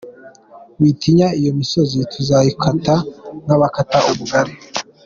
Witinya, 0.81 1.27
iyo 1.39 1.51
misozi 1.59 1.97
tuzayikata 2.13 2.95
nk’abakata 3.43 3.97
ubugari. 4.11 4.53